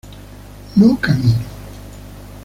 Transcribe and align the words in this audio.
no 0.75 0.97
camino 0.97 1.45